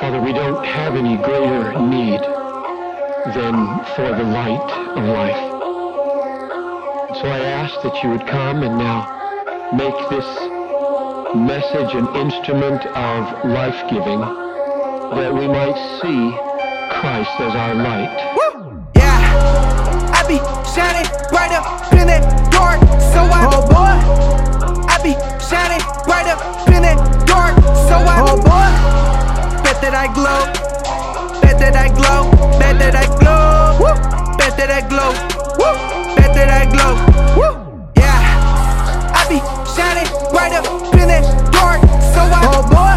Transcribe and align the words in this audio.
Father, 0.00 0.20
we 0.20 0.32
don't 0.32 0.66
have 0.66 0.96
any 0.96 1.16
greater 1.18 1.78
need 1.78 2.20
than 3.32 3.54
for 3.94 4.10
the 4.10 4.24
light 4.24 4.70
of 4.98 5.04
life. 5.04 5.38
So 7.14 7.28
I 7.28 7.38
ask 7.38 7.80
that 7.82 8.02
you 8.02 8.10
would 8.10 8.26
come 8.26 8.64
and 8.64 8.76
now 8.76 9.06
make 9.72 9.94
this 10.10 10.26
message 11.36 11.94
an 11.94 12.08
instrument 12.16 12.84
of 12.86 13.44
life-giving 13.48 14.18
that 15.14 15.32
we 15.32 15.46
might 15.46 15.78
see 16.02 16.34
Christ 16.98 17.30
as 17.38 17.54
our 17.54 17.74
light. 17.76 18.18
Yeah, 18.96 20.10
I 20.12 20.26
be 20.26 20.42
shining 20.74 21.08
bright 21.30 21.52
up 21.52 21.92
in 21.92 22.08
that 22.08 22.50
dark, 22.50 22.80
bet 31.58 31.72
that 31.72 31.76
I 31.76 31.88
glow, 31.88 32.30
bet 32.58 32.78
that 32.78 32.94
I 32.96 33.06
glow, 33.18 33.78
woo, 33.78 33.94
bet 34.36 34.56
that 34.56 34.70
I 34.70 34.82
glow, 34.88 35.10
woo, 35.58 35.74
bet 36.16 36.34
that 36.34 36.50
I 36.50 36.66
glow, 36.66 36.98
woo, 37.38 37.54
yeah. 37.96 39.14
I 39.14 39.22
be 39.28 39.38
shining 39.70 40.08
bright 40.32 40.52
up 40.52 40.66
in 40.94 41.06
that 41.06 41.22
dark, 41.52 41.80
so 42.10 42.22
I 42.26 42.42
oh 42.50 42.62
boy, 42.66 42.96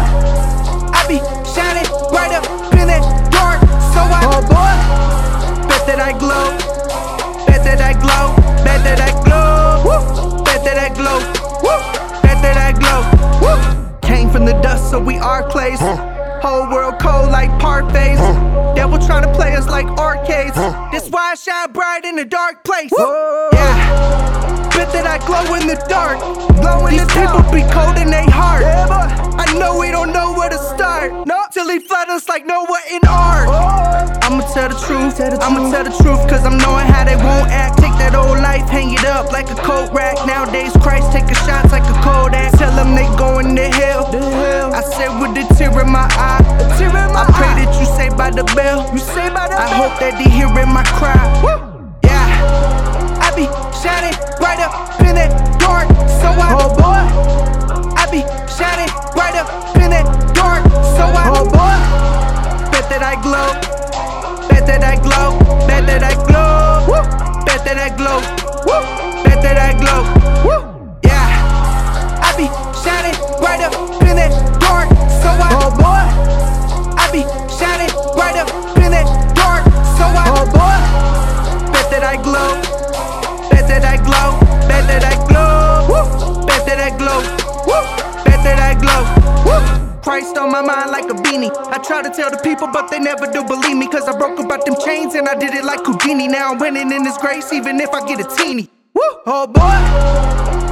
I 0.90 1.06
be 1.06 1.18
shining 1.46 1.86
bright 2.10 2.34
up 2.34 2.44
in 2.74 2.88
that 2.88 3.02
dark, 3.30 3.60
so 3.94 4.02
I 4.02 4.26
oh 4.26 4.42
boy, 4.42 4.74
bet 5.68 5.86
that 5.86 6.00
I 6.00 6.12
glow, 6.18 6.50
bet 7.46 7.62
that 7.62 7.80
I 7.80 7.92
glow, 7.94 8.34
bet 8.64 8.82
that 8.82 9.00
I 9.00 9.12
glow, 9.22 9.86
woo, 9.86 10.44
bet 10.44 10.64
that 10.64 10.78
I 10.78 10.88
glow, 10.94 11.18
woo, 11.62 11.78
bet 12.22 12.42
that 12.42 12.56
I 12.58 12.72
glow, 12.74 13.06
woo. 13.38 14.00
Came 14.02 14.30
from 14.30 14.44
the 14.46 14.58
dust, 14.62 14.90
so 14.90 14.98
we 14.98 15.16
are 15.18 15.48
clays. 15.48 15.80
Whole 16.42 16.70
world 16.70 17.00
cold 17.00 17.30
like 17.30 17.50
parfaits. 17.60 18.22
Devil 18.74 18.98
trying 18.98 19.22
to 19.24 19.32
play 19.34 19.54
us 19.56 19.66
like 19.66 19.86
arcades. 19.98 20.54
This 20.92 21.08
why 21.10 21.32
I 21.32 21.34
shine 21.34 21.72
bright 21.72 22.04
in 22.04 22.18
a 22.18 22.24
dark 22.24 22.64
place. 22.64 22.90
Whoa. 22.92 23.48
Yeah. 23.52 24.68
Bet 24.70 24.92
that 24.92 25.06
I 25.06 25.18
glow 25.26 25.54
in 25.54 25.66
the 25.66 25.74
dark. 25.88 26.18
Glow 26.62 26.86
in 26.86 26.94
These 26.94 27.06
the 27.06 27.12
people 27.18 27.42
be 27.50 27.62
cold 27.74 27.98
in 27.98 28.10
their 28.10 28.24
heart. 28.30 28.62
yeah 28.62 28.86
I 29.36 29.52
know 29.58 29.78
we 29.78 29.90
don't 29.90 30.12
know 30.12 30.32
where 30.34 30.48
to 30.50 30.58
start. 30.58 31.26
No. 31.26 31.42
Till 31.52 31.68
he 31.68 31.78
flood 31.80 32.08
us 32.10 32.28
like 32.28 32.46
Noah 32.46 32.82
in 32.90 33.00
art. 33.08 33.48
oh, 33.50 34.06
I'ma 34.22 34.46
tell 34.54 34.68
the 34.70 34.78
truth. 34.86 35.16
Tell 35.18 35.30
the 35.34 35.42
I'ma 35.42 35.58
truth. 35.66 35.72
tell 35.74 35.84
the 35.84 35.94
truth, 36.02 36.22
cause 36.30 36.44
I'm 36.46 36.58
knowing 36.58 36.86
how 36.86 37.02
they 37.04 37.16
won't 37.16 37.50
act. 37.50 37.78
Take 37.82 37.92
that 37.98 38.14
old 38.14 38.38
life, 38.38 38.68
hang 38.70 38.92
it 38.94 39.04
up 39.04 39.32
like 39.32 39.50
a 39.50 39.56
coat 39.58 39.90
rack. 39.92 40.14
Nowadays, 40.26 40.70
Christ 40.84 41.10
taking 41.10 41.34
shots 41.48 41.72
like 41.72 41.82
a 41.82 41.96
cold 42.04 42.07
hope 49.78 49.94
that 50.02 50.18
they 50.18 50.26
hearing 50.26 50.74
my 50.74 50.82
cry. 50.98 51.14
Yeah, 52.02 53.22
I 53.22 53.30
be 53.38 53.46
shining 53.78 54.10
bright 54.42 54.58
up 54.58 54.74
in 55.06 55.14
that 55.14 55.30
dark, 55.62 55.86
so 56.18 56.34
I. 56.34 56.50
oh 56.58 56.74
boy, 56.74 57.06
I 57.94 58.04
be 58.10 58.26
shining 58.50 58.90
bright 59.14 59.38
up 59.38 59.46
in 59.78 59.94
that 59.94 60.06
dark, 60.34 60.66
so 60.98 61.06
I. 61.14 61.30
oh 61.30 61.46
boy, 61.46 61.78
Bet 62.74 62.90
that 62.90 63.06
I 63.06 63.14
glow. 63.22 63.54
Bet 64.50 64.66
that 64.66 64.82
I 64.82 64.98
glow. 64.98 65.38
Bet 65.70 65.86
that 65.86 66.02
I 66.02 66.14
glow. 66.26 66.82
Woo. 66.90 67.02
Bet 67.46 67.62
that 67.62 67.78
I 67.78 67.94
glow. 67.94 68.18
Woo. 68.66 68.82
Bet 69.22 69.38
that 69.46 69.58
I 69.62 69.78
glow. 69.78 70.02
Woo. 70.42 70.58
Yeah. 71.06 72.26
I 72.26 72.34
be 72.34 72.50
shining 72.82 73.14
bright 73.38 73.62
up 73.62 73.74
in 74.02 74.16
that 74.18 74.47
Christ 90.08 90.38
on 90.38 90.50
my 90.50 90.62
mind 90.62 90.90
like 90.90 91.04
a 91.04 91.12
beanie. 91.12 91.54
I 91.68 91.76
try 91.84 92.00
to 92.00 92.08
tell 92.08 92.30
the 92.30 92.38
people, 92.38 92.66
but 92.72 92.88
they 92.88 92.98
never 92.98 93.30
do 93.30 93.44
believe 93.44 93.76
me. 93.76 93.86
Cause 93.88 94.08
I 94.08 94.16
broke 94.16 94.38
about 94.38 94.64
them 94.64 94.74
chains 94.82 95.14
and 95.14 95.28
I 95.28 95.34
did 95.34 95.52
it 95.52 95.64
like 95.64 95.84
Houdini. 95.84 96.28
Now 96.28 96.52
I'm 96.52 96.58
winning 96.58 96.90
in 96.92 97.04
His 97.04 97.18
grace, 97.18 97.52
even 97.52 97.78
if 97.78 97.90
I 97.90 98.08
get 98.08 98.18
a 98.18 98.36
teeny. 98.36 98.70
Woo. 98.94 99.02
Oh 99.26 99.46
boy, 99.46 99.76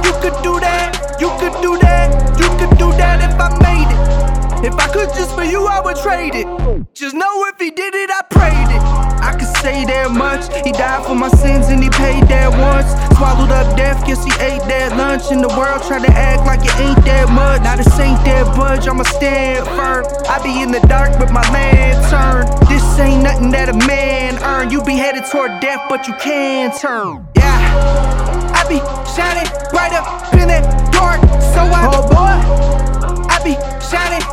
you 0.07 0.13
could 0.23 0.41
do 0.41 0.59
that. 0.59 1.21
You 1.21 1.29
could 1.37 1.53
do 1.61 1.77
that. 1.77 2.09
You 2.41 2.49
could 2.57 2.79
do 2.79 2.89
that 2.97 3.21
if 3.29 3.39
I 3.39 3.49
made 3.61 3.93
it. 3.93 4.65
If 4.65 4.73
I 4.73 4.91
could 4.91 5.09
just 5.09 5.35
for 5.35 5.43
you, 5.43 5.67
I 5.67 5.81
would 5.81 5.97
trade 5.97 6.33
it. 6.33 6.47
Just 6.95 7.13
know 7.13 7.45
if 7.45 7.59
he 7.59 7.69
did 7.69 7.93
it, 7.93 8.09
I 8.09 8.23
prayed 8.31 8.73
it. 8.73 9.06
I 9.27 9.35
could 9.35 9.51
say 9.59 9.83
that 9.83 10.07
much. 10.15 10.47
He 10.63 10.71
died 10.71 11.03
for 11.03 11.13
my 11.13 11.27
sins 11.27 11.67
and 11.67 11.83
he 11.83 11.89
paid 11.89 12.23
that 12.31 12.47
once. 12.55 12.87
Swallowed 13.19 13.51
up 13.51 13.75
death, 13.75 13.99
guess 14.07 14.23
he 14.23 14.31
ate 14.39 14.63
that 14.71 14.95
lunch. 14.95 15.35
In 15.35 15.43
the 15.43 15.51
world, 15.51 15.83
try 15.83 15.99
to 15.99 16.11
act 16.15 16.47
like 16.47 16.63
it 16.63 16.71
ain't 16.79 17.03
that 17.03 17.27
much. 17.27 17.59
Now 17.59 17.75
this 17.75 17.91
ain't 17.99 18.23
that 18.23 18.47
budge, 18.55 18.87
I'ma 18.87 19.03
stand 19.03 19.67
firm. 19.75 20.07
I 20.31 20.39
be 20.39 20.63
in 20.63 20.71
the 20.71 20.79
dark 20.87 21.19
with 21.19 21.29
my 21.35 21.43
lantern. 21.51 22.47
This 22.71 22.87
ain't 23.03 23.21
nothing 23.21 23.51
that 23.51 23.67
a 23.67 23.75
man 23.83 24.39
earn. 24.47 24.71
You 24.71 24.79
be 24.87 24.95
headed 24.95 25.27
toward 25.27 25.59
death, 25.59 25.83
but 25.89 26.07
you 26.07 26.15
can 26.15 26.71
turn. 26.71 27.27
Yeah. 27.35 28.55
I 28.55 28.63
be 28.71 28.79
shining 29.11 29.51
bright 29.75 29.91
up 29.91 30.07
in 30.39 30.47
that 30.47 30.63
dark, 30.95 31.19
so 31.51 31.67
I. 31.67 31.83
oh 31.91 32.07
boy, 32.07 33.27
I 33.27 33.43
be 33.43 33.59
shining 33.83 34.23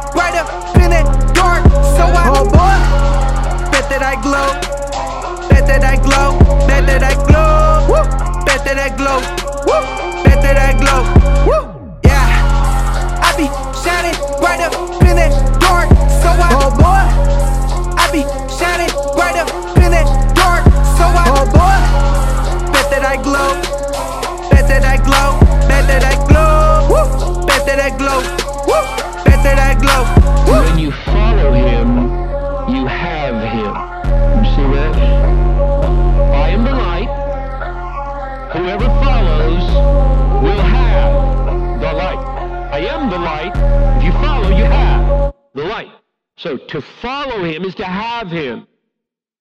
I 23.15 23.23
glow, 23.23 23.55
bet 24.51 24.67
that 24.67 24.85
I 24.85 24.97
glow, 24.97 25.39
bet 25.69 25.87
that 25.87 26.03
I 26.03 26.17
glow, 26.27 26.89
woo, 26.91 27.47
bet 27.47 27.65
that 27.65 27.79
I 27.79 27.97
glow, 27.97 28.19
woo, 28.67 28.83
bet 29.25 29.41
that 29.45 29.57
I 29.57 29.79
glow, 29.79 30.03
woo. 30.51 30.65
When 30.65 30.81
you 30.81 30.91
follow 30.91 31.53
him, 31.53 32.11
you 32.75 32.87
have 32.89 33.37
him. 33.37 33.71
You 34.43 34.51
see 34.51 34.67
that? 34.75 34.97
I 36.35 36.49
am 36.49 36.65
the 36.65 36.73
light. 36.73 37.07
Whoever 38.53 38.87
follows 39.05 39.63
will 40.43 40.63
have 40.63 41.81
the 41.81 41.93
light. 41.93 42.19
I 42.73 42.81
am 42.81 43.11
the 43.11 43.19
light. 43.19 43.53
If 43.99 44.07
you 44.07 44.13
follow, 44.15 44.49
you 44.49 44.65
have 44.65 45.33
the 45.55 45.63
light. 45.63 45.93
So 46.37 46.57
to 46.57 46.81
follow 46.81 47.45
him 47.45 47.65
is 47.65 47.77
to 47.77 47.85
have 47.85 48.29
him 48.29 48.67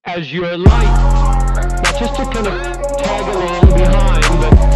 as 0.05 0.31
your 0.31 0.57
light. 0.57 1.81
Not 1.81 1.97
just 1.97 2.15
to 2.17 2.25
kind 2.25 2.45
of 2.45 2.82
tag 3.13 3.27
along 3.35 3.73
behind, 3.77 4.72